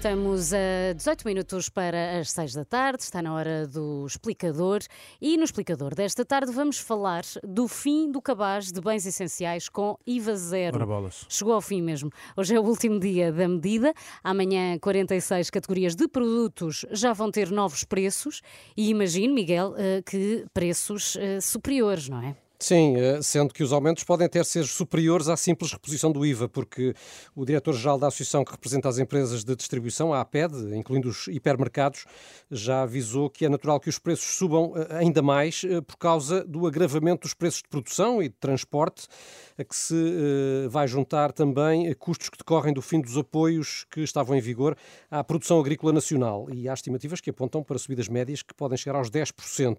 [0.00, 4.80] Estamos a 18 minutos para as 6 da tarde, está na hora do explicador.
[5.20, 9.98] E no explicador desta tarde vamos falar do fim do cabaz de bens essenciais com
[10.06, 10.76] IVA zero.
[10.76, 11.26] Ora bolas.
[11.28, 12.10] Chegou ao fim mesmo.
[12.34, 13.92] Hoje é o último dia da medida.
[14.24, 18.40] Amanhã, 46 categorias de produtos já vão ter novos preços.
[18.74, 22.34] E imagino, Miguel, eh, que preços eh, superiores, não é?
[22.62, 26.46] Sim, eh, sendo que os aumentos podem até ser superiores à simples reposição do IVA,
[26.46, 26.94] porque
[27.34, 32.04] o diretor-geral da associação que representa as empresas de distribuição, a APED, incluindo os hipermercados,
[32.50, 36.44] já avisou que é natural que os preços subam eh, ainda mais eh, por causa
[36.44, 39.08] do agravamento dos preços de produção e de transporte,
[39.56, 39.94] a que se
[40.70, 44.74] vai juntar também custos que decorrem do fim dos apoios que estavam em vigor
[45.10, 46.46] à produção agrícola nacional.
[46.50, 49.76] E há estimativas que apontam para subidas médias que podem chegar aos 10%.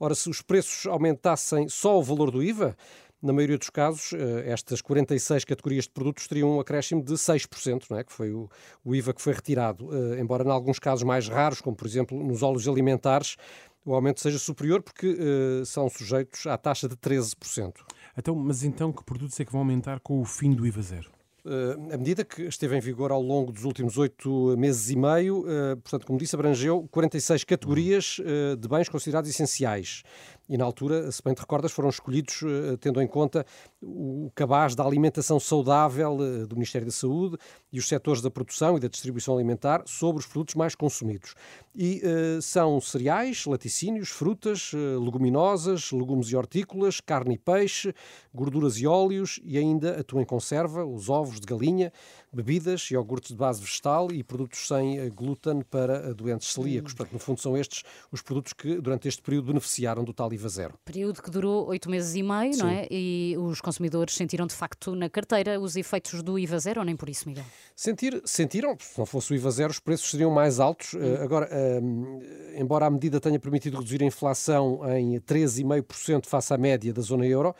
[0.00, 2.76] Ora, se os preços aumentassem só valor do IVA,
[3.22, 7.86] na maioria dos casos, eh, estas 46 categorias de produtos teriam um acréscimo de 6%,
[7.88, 8.04] não é?
[8.04, 8.50] que foi o,
[8.84, 9.88] o IVA que foi retirado.
[9.92, 13.36] Eh, embora, em alguns casos mais raros, como por exemplo nos óleos alimentares,
[13.84, 17.72] o aumento seja superior porque uh, são sujeitos à taxa de 13%.
[18.16, 21.10] Então, mas então que produtos é que vão aumentar com o fim do IVA zero?
[21.44, 25.40] Uh, a medida que esteve em vigor ao longo dos últimos oito meses e meio,
[25.40, 28.18] uh, portanto, como disse, abrangeu 46 categorias
[28.58, 30.02] de bens considerados essenciais.
[30.48, 32.42] E na altura, se bem te recordas, foram escolhidos
[32.80, 33.46] tendo em conta
[33.82, 37.36] o cabaz da alimentação saudável do Ministério da Saúde
[37.72, 41.34] e os setores da produção e da distribuição alimentar sobre os produtos mais consumidos.
[41.74, 42.02] E
[42.42, 44.72] são cereais, laticínios, frutas,
[45.02, 47.94] leguminosas, legumes e hortícolas, carne e peixe,
[48.34, 51.92] gorduras e óleos e ainda atum em conserva, os ovos de galinha,
[52.32, 56.92] bebidas, iogurtes de base vegetal e produtos sem eh, glúten para eh, doentes celíacos.
[56.92, 56.96] Hum.
[56.96, 60.48] Portanto, no fundo, são estes os produtos que durante este período beneficiaram do tal IVA
[60.48, 60.74] zero.
[60.84, 62.62] Período que durou oito meses e meio, Sim.
[62.62, 62.86] não é?
[62.90, 66.96] E os consumidores sentiram de facto na carteira os efeitos do IVA zero ou nem
[66.96, 67.44] por isso, Miguel?
[67.74, 70.94] Sentir, sentiram, se não fosse o IVA zero, os preços seriam mais altos.
[70.94, 71.22] Hum.
[71.22, 71.48] Agora,
[71.82, 72.20] um,
[72.56, 77.26] embora a medida tenha permitido reduzir a inflação em 13,5% face à média da zona
[77.26, 77.54] euro,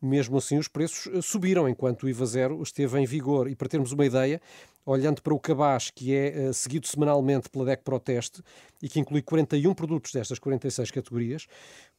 [0.00, 3.48] mesmo assim os preços eh, subiram enquanto o IVA zero esteve em vigor.
[3.48, 4.40] E para termos uma ideia,
[4.88, 8.42] olhando para o cabaz que é uh, seguido semanalmente pela DEC Proteste
[8.82, 11.46] e que inclui 41 produtos destas 46 categorias,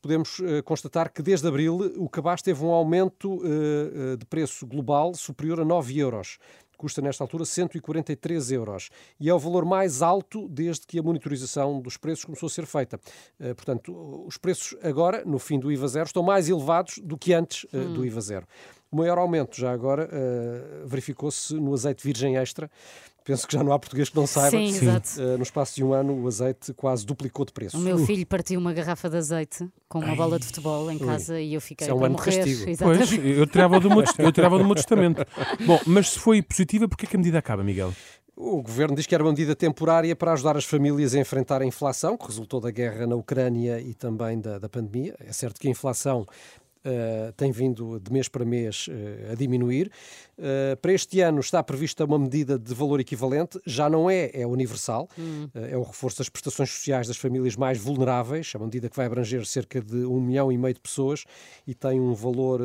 [0.01, 5.13] podemos uh, constatar que desde abril o cabaz teve um aumento uh, de preço global
[5.13, 6.37] superior a 9 euros
[6.77, 8.89] custa nesta altura 143 euros
[9.19, 12.65] e é o valor mais alto desde que a monitorização dos preços começou a ser
[12.65, 12.97] feita.
[13.57, 17.65] Portanto, os preços agora, no fim do IVA zero, estão mais elevados do que antes
[17.73, 17.95] hum.
[17.95, 18.47] do IVA zero.
[18.91, 22.69] O maior aumento já agora uh, verificou-se no azeite virgem extra.
[23.23, 24.49] Penso que já não há português que não saiba.
[24.57, 24.87] Sim, Sim.
[24.87, 25.09] exato.
[25.21, 27.77] Uh, no espaço de um ano, o azeite quase duplicou de preço.
[27.77, 30.15] O meu filho partiu uma garrafa de azeite com uma Ai.
[30.15, 31.43] bola de futebol em casa Ui.
[31.43, 32.37] e eu fiquei Isso é um para ano morrer.
[32.37, 32.77] Castigo.
[32.79, 35.23] Pois, eu tirava do meu, eu tirava do meu testamento.
[35.67, 37.93] Bom, mas se foi positiva, porquê que a medida acaba, Miguel?
[38.35, 41.65] O governo diz que era uma medida temporária para ajudar as famílias a enfrentar a
[41.65, 45.13] inflação, que resultou da guerra na Ucrânia e também da, da pandemia.
[45.19, 46.25] É certo que a inflação
[46.79, 49.91] Uh, tem vindo de mês para mês uh, a diminuir.
[50.37, 54.47] Uh, para este ano está prevista uma medida de valor equivalente, já não é, é
[54.47, 55.49] universal, hum.
[55.53, 59.07] é o reforço das prestações sociais das famílias mais vulneráveis, é uma medida que vai
[59.07, 61.25] abranger cerca de um milhão e meio de pessoas
[61.67, 62.61] e tem um valor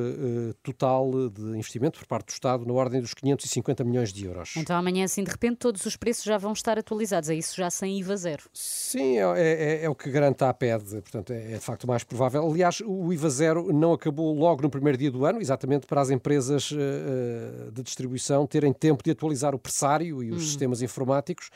[0.62, 4.54] total de investimento por parte do Estado na ordem dos 550 milhões de euros.
[4.56, 7.68] Então amanhã, assim, de repente, todos os preços já vão estar atualizados, é isso já
[7.68, 8.44] sem IVA zero?
[8.52, 12.04] Sim, é, é, é o que garante a APED, portanto é, é de facto mais
[12.04, 12.46] provável.
[12.48, 16.10] Aliás, o IVA zero não acabou logo no primeiro dia do ano, exatamente para as
[16.10, 20.40] empresas uh, de distribuição terem tempo de atualizar o pressário e os uhum.
[20.40, 21.50] sistemas informáticos.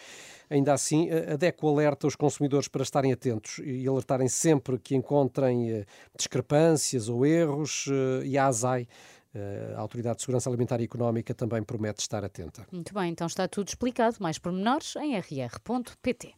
[0.51, 5.81] Ainda assim, a DECO alerta os consumidores para estarem atentos e alertarem sempre que encontrem
[5.81, 5.85] uh,
[6.17, 7.87] discrepâncias ou erros
[8.25, 8.89] e a ASAI
[9.77, 12.67] a Autoridade de Segurança Alimentar e Económica também promete estar atenta.
[12.73, 14.17] Muito bem, então está tudo explicado.
[14.21, 16.35] Mais pormenores em rr.pt.